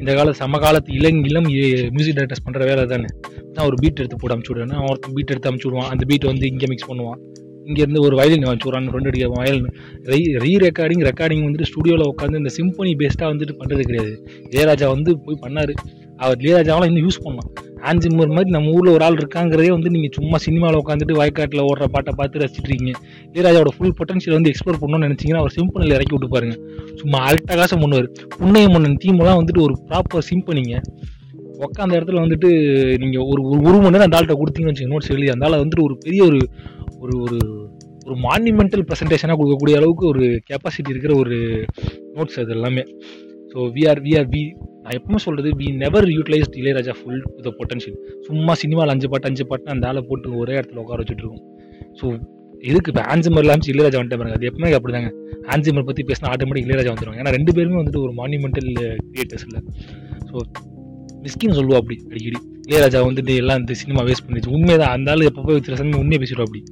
இந்த 0.00 0.10
கால 0.18 0.34
சமகாலத்து 0.42 0.96
இளம் 0.98 1.22
இளம் 1.30 1.48
மியூசிக் 1.96 2.16
டைரக்டர்ஸ் 2.18 2.44
பண்ணுற 2.48 2.68
வேலை 2.70 2.84
தானே. 2.94 3.10
நான் 3.54 3.66
ஒரு 3.70 3.78
பீட் 3.82 4.00
எடுத்து 4.02 4.18
போட்டு 4.20 4.36
அமுச்சு 4.36 4.52
விடுவேன் 4.52 4.84
ஒருத்தன் 4.90 5.16
பீட் 5.18 5.32
எடுத்து 5.34 5.50
அமுச்சு 5.52 5.68
விடுவான். 5.68 5.90
அந்த 5.94 6.04
பீட் 6.10 6.30
வந்து 6.32 6.46
இங்கே 6.52 6.68
மிக்ஸ் 6.72 6.90
பண்ணுவான். 6.90 7.20
இங்கேருந்து 7.68 8.04
ஒரு 8.06 8.14
வயலின் 8.20 8.46
அமுச்சு 8.48 8.66
விட்றான் 8.68 8.92
ரெண்டு 8.96 9.10
அடிக்க 9.10 9.26
violin 9.38 9.68
re 10.12 10.20
re 10.44 10.52
recording 10.66 11.02
recording 11.08 11.44
வந்துட்டு 11.46 11.68
ஸ்டுடியோவில் 11.70 12.10
உட்காந்து 12.12 12.40
இந்த 12.42 12.52
சிம்பனி 12.58 12.92
பேஸ்ட்டாக 13.02 13.30
வந்துட்டு 13.32 13.54
பண்ணுறது 13.60 13.84
கிடையாது. 13.88 14.14
இளையராஜா 14.52 14.88
வந்து 14.94 15.12
போய் 15.26 15.42
பண்ணார். 15.44 15.74
அவர் 16.22 16.40
இளையராஜாவெலாம் 16.42 16.90
இன்னும் 16.90 17.06
யூஸ் 17.06 17.22
பண்ணலாம். 17.24 17.50
ஆன்ஜிம்மர் 17.90 18.34
மாதிரி 18.34 18.50
நம்ம 18.56 18.72
ஊரில் 18.76 18.92
ஒரு 18.96 19.04
ஆள் 19.06 19.18
இருக்காங்கிறதே 19.20 19.70
வந்து 19.76 19.92
நீங்கள் 19.94 20.14
சும்மா 20.18 20.36
சினிமாவில் 20.46 20.80
உட்காந்துட்டு 20.80 21.16
வயக்காட்டில் 21.20 21.64
ஓடுற 21.68 21.86
பாட்டை 21.94 22.12
பார்த்து 22.18 22.42
ரசிச்சிட்டு 22.42 22.92
இளையராஜாவோட 23.32 23.72
ஃபுல் 23.76 23.96
பொட்டன்ஷியல் 24.00 24.36
வந்து 24.38 24.50
எக்ஸ்ப்ளோர் 24.52 24.80
பண்ணணும்னு 24.82 25.08
நினச்சிங்கன்னா 25.08 25.42
அவர் 25.44 25.56
சிம்பனில் 25.58 25.96
இறக்கி 25.96 26.14
விட்டு 26.16 26.34
பாருங்க. 26.34 26.56
சும்மா 27.00 27.20
அல்டகாசம் 27.30 27.82
பண்ணுவார். 27.84 28.08
புண்ணைய 28.38 28.68
மன்னன் 28.74 29.00
தீமெல்லாம் 29.04 29.40
வந்துட்டு 29.40 29.64
ஒரு 29.68 29.76
ப்ராப்பர் 29.88 30.28
சிம்பனிங்க 30.30 30.76
உட்காந்த 31.66 31.96
இடத்துல 31.98 32.22
வந்துட்டு 32.24 32.48
நீங்கள் 33.02 33.24
ஒரு 33.32 33.40
ஒரு 33.66 33.76
மணி 33.82 33.94
நேரம் 33.94 34.06
அந்த 34.06 34.18
ஆள்கிட்ட 34.18 34.36
கொடுத்தீங்கன்னு 34.38 34.72
வச்சுக்கோங்க 34.72 34.94
நோட்ஸ் 34.94 35.12
எழுதி 35.14 35.28
அந்த 35.34 35.46
ஆள் 35.46 35.60
வந்துட்டு 35.62 35.84
ஒரு 35.88 35.96
பெரிய 36.04 36.22
ஒரு 36.30 36.38
ஒரு 37.02 37.14
ஒரு 37.24 37.38
ஒரு 38.06 38.16
மான்யூமெண்டல் 38.24 38.84
ப்ரெசன்டேஷனாக 38.88 39.36
கொடுக்கக்கூடிய 39.38 39.74
அளவுக்கு 39.76 40.04
ஒரு 40.06 40.24
கெப்பாசிட்டி 40.48 40.90
இருக்கிற 40.90 41.12
ஒரு 41.16 41.36
நோட்ஸ் 42.16 42.38
அது 42.40 42.52
எல்லாமே. 42.56 42.82
So 43.52 43.64
we 43.74 43.82
are 43.90 44.00
we 44.04 44.12
are 44.18 44.28
we 44.32 44.42
நான் 44.84 44.96
எப்பவுமே 44.98 45.20
சொல்கிறது 45.24 45.50
we 45.58 45.66
never 45.82 46.06
utilize 46.14 46.56
Ilaiyaraaja 46.60 46.94
full 46.98 47.18
the 47.44 47.52
potential 47.58 47.96
சும்மா 48.26 48.54
சினிமாவில் 48.62 48.92
அஞ்சு 48.94 49.10
பாட்டு 49.12 49.28
அஞ்சு 49.30 49.44
பாட்டு 49.50 49.74
அந்த 49.74 49.86
ஆளை 49.90 50.02
போட்டு 50.02 50.38
ஒரே 50.42 50.54
இடத்துல 50.58 50.82
உட்கார 50.84 51.00
வச்சுட்ருக்கோம் 51.02 51.44
ஸோ 52.00 52.06
எதுக்கு 52.64 52.90
இப்போ 52.92 53.04
ஆன்சிமர் 53.12 53.44
இல்லாமல் 53.44 53.70
இளையராஜா 53.72 53.98
வந்துட்டு 54.00 54.18
பாருங்க. 54.20 54.36
அது 54.38 54.48
எப்பவுமே 54.50 54.74
அப்படி 54.78 54.92
தாங்க 54.96 55.10
ஆன்சிமர் 55.54 55.88
பற்றி 55.88 56.02
பேசினா 56.10 56.30
ஆட்டோமேட்டிக் 56.32 56.66
இளையராஜா 56.66 56.92
வந்துடுவாங்க 56.92 57.22
ஏன்னா 57.22 57.34
ரெண்டு 57.36 57.54
பேருமே 57.56 57.80
வந்துட்டு 57.80 58.02
ஒரு 58.04 58.12
மான்யூமெண்டல் 58.20 58.70
கிரியேட்டர்ஸ் 59.08 59.46
இல்லை 59.48 59.60
ஸோ 60.28 60.36
மிஸ்கின் 61.26 61.56
சொல்லுவா 61.58 61.78
அப்படி 61.80 61.96
அடிக்கடி. 62.10 62.40
இளையராஜா 62.68 63.00
வந்துட்டு 63.08 63.32
எல்லாம் 63.42 63.60
இந்த 63.62 63.74
சினிமா 63.82 64.02
வேஸ்ட் 64.08 64.26
பண்ணிச்சு 64.26 64.54
உண்மைதான் 64.56 64.94
அந்த 64.96 65.12
ஆள் 65.12 65.28
எப்போ 65.30 65.42
போய் 65.46 65.64
சில 65.68 65.76
சமயம் 65.80 66.02
உண்மையை 66.02 66.20
பேசிடுவோம் 66.22 66.48
அப்படி. 66.48 66.62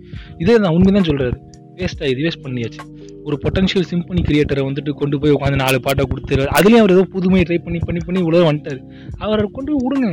இதே 0.43 0.59
நான் 0.65 0.77
உண்மை 0.79 0.93
தான் 0.99 1.09
சொல்கிறாரு 1.11 1.39
வேஸ்ட்டாக 1.79 2.13
இது 2.13 2.25
வேஸ்ட் 2.25 2.43
பண்ணியாச்சு. 2.45 2.81
ஒரு 3.27 3.37
பொட்டன்ஷியல் 3.43 3.87
சிம்பனி 3.91 4.21
கிரியேட்டரை 4.27 4.63
வந்துட்டு 4.67 4.91
கொண்டு 5.01 5.17
போய் 5.21 5.35
உட்காந்து 5.37 5.59
நாலு 5.63 5.79
பாட்டை 5.87 6.05
கொடுத்துரு 6.11 6.45
அதுலேயும் 6.57 6.83
அவர் 6.83 6.95
ஏதோ 6.95 7.05
புதுமையை 7.15 7.45
ட்ரை 7.49 7.59
பண்ணி 7.67 7.79
பண்ணி 7.87 8.01
பண்ணி 8.07 8.21
உலகம் 8.29 8.49
வந்துட்டார். 8.51 8.81
அவரை 9.25 9.45
கொண்டு 9.57 9.71
போய் 9.73 9.85
விடுங்க. 9.85 10.09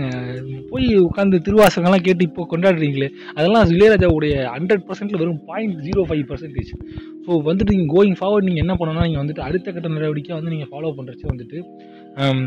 போய் 0.72 0.88
உட்காந்து 1.08 1.38
திருவாசகம்லாம் 1.46 2.06
கேட்டு 2.08 2.26
இப்போ 2.30 2.46
கொண்டாடுறீங்களே 2.54 3.10
அதெல்லாம் 3.38 3.74
இளையராஜாவுடைய 3.76 4.36
ஹண்ட்ரட் 4.56 4.86
பர்சன்ட்ல 4.90 5.22
வெறும் 5.24 5.42
point 5.50 5.80
zero 5.88 6.04
five 6.10 6.24
percentage 6.32 6.72
so 7.26 7.42
வந்துட்டு 7.50 7.76
நீங்கள் 7.76 7.94
கோயிங் 7.96 8.18
ஃபார்வர்ட் 8.22 8.48
நீங்கள் 8.50 8.66
என்ன 8.66 8.76
பண்ணணும்னா 8.80 9.08
நீங்கள் 9.10 9.24
வந்துட்டு 9.24 9.46
அடுத்த 9.48 9.68
கட்ட 9.72 9.94
நடவடிக்கை 9.96 10.36
வந்து 10.40 10.54
நீங்கள் 10.56 10.72
ஃபாலோ 10.74 10.94
பண்ணுறச்சு 11.00 11.28
வந்துட்டு 11.34 11.60
um, 12.24 12.42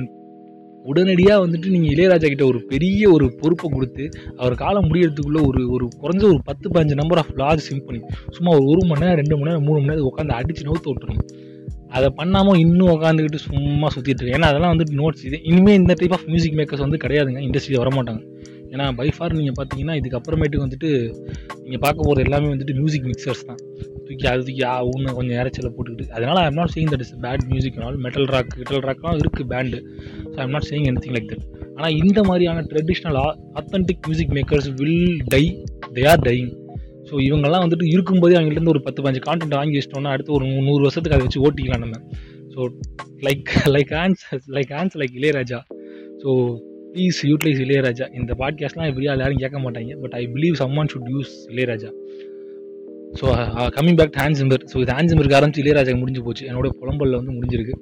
உடனடியாக 0.84 1.46
வந்துட்டு 1.46 1.68
நீங்கள் 1.68 1.92
இளையராஜா 1.94 2.28
கிட்ட 2.28 2.44
ஒரு 2.44 2.60
பெரிய 2.64 3.10
ஒரு 3.10 3.26
பொறுப்பை 3.40 3.70
கொடுத்து 3.70 4.08
அவர் 4.36 4.54
காலம் 4.54 4.88
முடியறதுக்குள்ளே 4.88 5.42
ஒரு 5.46 5.70
ஒரு 5.70 5.88
குறைஞ்ச 6.02 6.24
ஒரு 6.24 6.40
பத்து 6.44 6.70
பதினஞ்சு 6.70 6.94
நம்பர் 6.94 7.18
ஆஃப் 7.18 7.34
லார்ஜ் 7.36 7.66
சிம்பனி 7.68 8.00
சும்மா 8.30 8.52
ஒரு 8.52 8.64
ஒரு 8.64 8.86
மணி 8.86 9.00
நேரம் 9.00 9.16
ரெண்டு 9.16 9.36
மணி 9.36 9.50
நேரம் 9.50 9.62
மூணு 9.62 9.78
மணி 9.80 9.90
நேரம் 9.92 10.10
உட்காந்து 10.12 10.38
அடிச்சு 10.40 10.66
நவுத்து 10.68 10.90
விட்டுரும் 10.92 11.22
அதை 11.88 12.08
பண்ணாமல் 12.10 12.58
இன்னும் 12.58 12.88
உட்காந்துக்கிட்டு 12.88 13.34
சும்மா 13.34 13.88
சுற்றிட்டு 13.94 14.20
இருக்கு 14.20 14.36
ஏன்னா 14.38 14.50
அதெல்லாம் 14.52 14.72
வந்துட்டு 14.74 14.98
நோட்ஸ் 15.00 15.24
இது. 15.24 15.42
இனிமேல் 15.42 15.74
இந்த 15.74 15.94
டைப் 15.94 16.12
ஆஃப் 16.12 16.26
மியூசிக் 16.26 16.54
மேக்கர்ஸ் 16.54 16.84
வந்து 16.86 16.96
கிடையாதுங்க. 16.96 17.40
இண்டஸ்ட்ரியில் 17.46 17.82
வரமாட்டாங்க. 17.82 18.22
ஏன்னா 18.70 18.92
பை 18.92 19.10
ஃபார் 19.16 19.32
நீங்கள் 19.32 19.56
பார்த்தீங்கன்னா 19.58 19.94
இதுக்கப்புறமேட்டுக்கு 20.00 20.66
வந்துட்டு 20.66 20.90
நீங்கள் 21.62 21.80
பார்க்க 21.80 22.06
போகிற 22.08 22.22
எல்லாமே 22.22 22.48
வந்துட்டு 22.54 22.74
மியூசிக் 22.74 23.08
மிக்சர்ஸ் 23.10 23.44
தான். 23.46 23.60
தூக்கி 24.10 24.28
அது 24.32 24.44
தூக்கி 24.48 24.64
ஆ 24.72 24.74
ஊன்னு 24.90 25.16
கொஞ்சம் 25.18 25.38
இறைச்சல 25.40 25.70
போட்டுக்கிட்டு. 25.76 26.14
அதனால் 26.16 26.40
I'm 26.44 26.58
not 26.60 26.72
saying 26.74 26.92
that 26.94 27.04
is 27.06 27.14
bad 27.24 27.44
music 27.52 27.80
all 27.86 27.98
metal 28.06 28.28
rock 28.34 28.54
metal 28.60 28.84
ராக்லாம் 28.88 29.18
இருக்குது 29.22 29.48
band 29.54 29.80
so 30.32 30.36
I'm 30.44 30.54
not 30.56 30.68
saying 30.70 30.88
anything 31.04 31.16
like 31.18 31.28
that 31.32 31.44
ஆனால் 31.76 31.94
இந்த 32.02 32.20
மாதிரியான 32.28 32.64
traditional 32.72 33.18
authentic 33.60 34.02
music 34.08 34.34
makers 34.38 34.70
will 34.80 35.22
die 35.34 35.44
they 35.98 36.04
are 36.12 36.24
dying 36.28 36.50
so 37.08 37.14
இவங்கெல்லாம் 37.26 37.62
வந்துட்டு 37.64 37.86
இருக்கும்போதே 37.92 38.34
அவங்கள்ட்ட 38.38 38.72
ஒரு 38.74 38.82
பத்து 38.86 39.00
பஞ்சு 39.04 39.20
கான்டென்ட் 39.28 39.56
வாங்கி 39.58 39.76
வச்சிட்டோம்னா 39.78 40.12
அடுத்து 40.14 40.32
ஒரு 40.32 40.46
நூறு 40.66 40.82
வருஷத்துக்கு 40.86 41.16
அதை 41.16 41.24
வச்சு 41.26 41.44
ஓட்டிக்கலாம் 41.46 41.84
நம்ம. 41.84 41.96
So 42.52 42.60
like 43.26 43.50
like 43.76 43.92
Hans 44.02 44.22
like 44.56 44.72
Hans 44.80 44.96
like 45.02 45.14
Ilaiyaraaja. 45.20 45.60
So 46.22 46.30
please 46.92 47.18
utilize 47.30 47.60
Ilaiyaraaja. 47.66 48.06
இந்த 48.18 48.32
பாட்காஸ்ட்லாம் 48.38 48.90
எப்படியா 48.90 49.12
யாரும் 49.22 49.42
கேட்க 49.44 49.58
மாட்டாங்க. 49.58 49.94
But 50.02 50.16
I 50.20 50.22
believe 50.36 50.56
someone 50.82 50.90
should 50.94 51.10
use 51.14 51.32
Ilaiyaraaja. 51.52 51.90
So 53.18 53.26
coming 53.76 53.98
back 54.00 54.12
to 54.16 54.20
Hans Zimmer 54.22 54.62
so 54.72 54.76
இது 54.82 54.92
ஹேண்ட்ஸிம்பருக்கு 54.98 55.38
ஆரம்பிச்சு 55.38 55.62
இளையராஜா 55.62 55.98
முடிஞ்சு 55.98 56.22
போச்சு. 56.22 56.46
என்னோட 56.50 56.68
புலம்பலில் 56.80 57.18
வந்து 57.20 57.32
முடிஞ்சிருக்கு. 57.36 57.74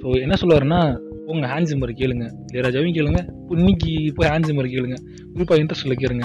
ஸோ 0.00 0.20
என்ன 0.20 0.34
சொல்லுவாருன்னா 0.42 0.80
உங்கள் 1.26 1.50
ஹேண்ட்ஸ் 1.50 1.52
ஹேண்ட்ஸிம்பர் 1.54 1.92
கேளுங்க. 2.00 2.24
இளையராஜாவையும் 2.52 2.96
கேளுங்க. 2.98 3.20
இன்னைக்கு 3.50 3.90
இப்போ 3.92 4.22
ஹேண்ட்ஸிம்பர் 4.32 4.68
கேளுங்க. 4.74 4.96
குறிப்பாக 5.32 5.60
இன்ட்ரெஸ்ட்டில் 5.62 6.00
கேளுங்க. 6.02 6.24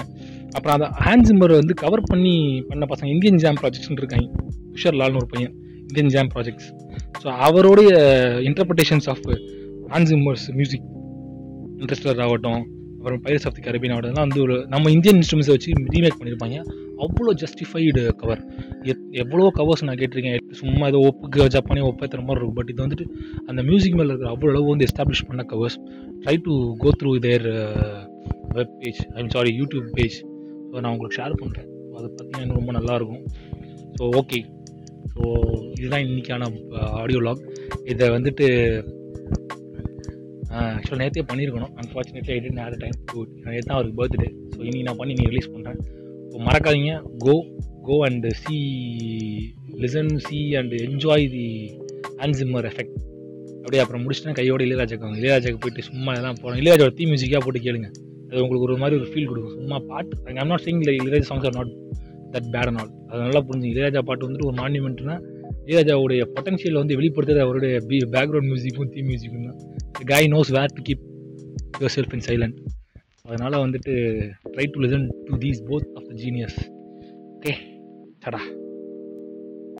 அப்புறம் 0.56 0.74
அந்த 0.76 0.86
ஹேண்ட்ஸிம்பர் 1.06 1.52
வந்து 1.60 1.74
கவர் 1.74 2.02
பண்ணி 2.10 2.62
பண்ண 2.70 2.86
பசங்க 2.86 3.08
இந்தியன் 3.14 3.36
ஜாம் 3.36 3.58
ப்ராஜெக்ட்ஸ்னு 3.62 4.00
இருக்காங்க. 4.02 4.26
உஷர் 4.76 4.98
லால்னு 5.00 5.20
ஒரு 5.22 5.26
பையன் 5.26 5.54
இந்தியன் 5.88 6.12
ஜாம் 6.16 6.30
ப்ராஜெக்ட்ஸ் 6.34 6.68
ஸோ 7.22 7.28
அவருடைய 7.46 7.90
interpretations 8.48 9.08
of 9.08 9.24
Hans Zimmer's 9.94 10.44
music 10.58 10.86
Interstellar 11.80 12.22
ஆகட்டும் 12.26 12.62
அப்புறம் 12.98 13.20
பைரஸ் 13.24 13.46
ஆஃப் 13.48 13.54
தி 13.54 13.60
கரபின் 13.60 13.90
ஆகட்டும் 13.90 14.22
வந்து 14.24 14.42
ஒரு 14.42 14.66
நம்ம 14.68 14.90
இந்தியன் 14.90 15.18
இன்ஸ்ட்ருமெண்ட்ஸை 15.20 15.54
வச்சு 15.56 15.70
ரீமேக் 15.94 16.18
பண்ணியிருப்பாங்க. 16.20 16.56
அவ்வளோ 17.04 17.32
ஜஸ்டிஃபைடு 17.42 18.02
கவர் 18.20 18.42
எத் 18.90 19.04
எவ்வளோ 19.22 19.48
கவர்ஸ் 19.58 19.84
நான் 19.88 20.00
கேட்டிருக்கேன். 20.00 20.38
சும்மா 20.60 20.84
ஏதோ 20.92 21.00
ஒப்புக்கு 21.08 21.48
ஜப்பானே 21.56 21.84
ஒப்பேற்றுற 21.90 22.22
மாதிரி 22.28 22.40
இருக்கும். 22.40 22.58
பட் 22.60 22.70
இது 22.72 22.84
வந்துட்டு 22.86 23.06
அந்த 23.50 23.60
மியூசிக் 23.70 23.98
மேலே 24.00 24.10
இருக்கிற 24.12 24.30
அவ்வளோ 24.34 24.52
அளவு 24.54 24.72
வந்து 24.72 24.88
எஸ்டாப்ளிஷ் 24.88 25.26
பண்ண 25.30 25.44
covers 25.52 25.78
try 26.22 26.36
to 26.46 26.54
go 26.84 26.92
through 27.00 27.12
their 27.26 27.46
web 28.56 28.76
page 28.82 29.02
I'm 29.18 29.32
sorry 29.36 29.52
YouTube 29.60 29.88
page 29.98 30.18
so 30.70 30.76
நான் 30.82 30.92
உங்களுக்கு 30.94 31.18
ஷேர் 31.20 31.40
பண்ணுறேன் 31.42 31.68
அதை 31.96 32.06
பார்த்தீங்கன்னா 32.08 32.44
இன்னும் 32.46 32.60
ரொம்ப 32.60 32.72
நல்லாயிருக்கும் 32.78 33.24
ஸோ 33.98 34.04
ஓகே 34.20 34.40
ஸோ 35.12 35.22
இதுதான் 35.78 36.04
இன்றைக்கான 36.06 36.48
ஆடியோ 37.00 37.20
uh, 37.20 37.26
லாக் 37.26 37.42
இதை 37.92 38.08
வந்துட்டு 38.16 38.46
ஆக்சுவலாக 40.60 41.00
நேற்றே 41.00 41.22
பண்ணியிருக்கணும். 41.30 41.74
Unfortunately 41.80 42.32
I 42.36 42.40
didn't 42.44 42.60
had 42.62 42.80
time 42.84 42.96
to 43.10 43.18
நேற்று 43.44 43.66
தான் 43.68 43.76
அவருக்கு 43.76 43.98
பர்த்டே 44.00 44.28
ஸோ 44.54 44.58
இன்றைக்கி 44.66 44.86
நான் 44.88 45.00
பண்ணி 45.00 45.14
நீ 45.18 45.24
ரிலீஸ் 45.32 45.52
பண்ணுறேன் 45.54 45.78
மறக்காதீங்க. 46.46 46.92
Go 47.24 47.34
go 47.88 47.96
and 48.06 48.26
see 48.42 48.56
listen 49.82 50.12
see 50.26 50.38
and 50.60 50.74
enjoy 50.86 51.24
the 51.36 51.46
Hans Zimmer 52.22 52.68
effect 52.70 52.96
அப்படியே 53.56 53.82
அப்புறம் 53.82 54.02
முடிச்சுட்டு 54.04 54.36
கையோட 54.38 54.64
இளையராஜாக்கு 54.66 55.06
வாங்க 55.06 55.18
இளையராஜாக்கு 55.22 55.60
போயிட்டு 55.64 55.82
சும்மா 55.88 56.12
எல்லாம் 56.18 56.38
போகணும் 56.42 56.60
இளையராஜோட 56.62 56.92
தீ 56.98 57.04
மியூசிக்காக 57.10 57.40
போட்டு 57.44 57.60
கேளுங்க. 57.66 57.88
அது 58.30 58.42
உங்களுக்கு 58.42 58.66
ஒரு 58.68 58.76
மாதிரி 58.82 58.94
ஒரு 59.00 59.08
ஃபீல் 59.12 59.28
கொடுக்கும். 59.30 59.54
சும்மா 59.58 59.78
பாட்டு. 59.90 60.16
I'm 60.40 60.50
not 60.52 60.64
sing 60.66 60.80
Ilaiyaraaja 60.80 61.28
songs 61.30 61.46
are 61.48 61.56
not 61.58 61.72
that 62.34 62.48
bad 62.54 62.68
and 62.70 62.80
all 62.82 62.90
அது 63.08 63.20
நல்லா 63.26 63.40
புரிஞ்சு 63.48 63.70
இளையராஜா 63.72 64.02
பாட்டு 64.08 64.26
வந்துட்டு 64.28 64.48
ஒரு 64.50 64.56
மான்யூமெண்ட்னா 64.62 65.16
இளையராஜாவுடைய 65.66 66.22
பொட்டன்ஷியல் 66.34 66.80
வந்து 66.82 66.98
வெளிப்படுத்துறது 67.00 67.44
அவருடைய 67.46 67.78
பேக்ரவுண்ட் 68.16 68.50
மியூசிக்கும் 68.50 68.92
தீ 68.94 69.02
மியூசிக்கும் 69.10 69.46
தான். 69.48 69.58
Guy 70.12 70.28
knows 70.34 70.52
where 70.58 70.76
to 70.76 70.82
keep 70.88 71.04
yourself 71.96 72.14
in 72.18 72.26
silent 72.28 72.58
அதனால் 73.30 73.62
வந்துட்டு 73.64 73.92
try 74.52 74.64
to 74.66 74.80
listen 74.84 75.06
to 75.26 75.34
these 75.36 75.60
both 75.68 75.90
of 75.96 76.08
the 76.08 76.14
genius 76.22 76.58
okay 77.36 77.52
சடா 78.24 78.40